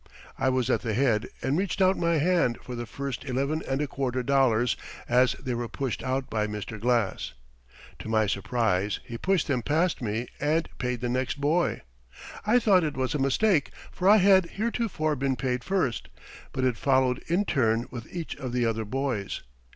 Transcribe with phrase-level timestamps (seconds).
[0.35, 3.81] I was at the head and reached out my hand for the first eleven and
[3.83, 4.75] a quarter dollars
[5.07, 6.79] as they were pushed out by Mr.
[6.79, 7.33] Glass.
[7.99, 11.83] To my surprise he pushed them past me and paid the next boy.
[12.47, 16.07] I thought it was a mistake, for I had heretofore been paid first,
[16.51, 19.43] but it followed in turn with each of the other boys.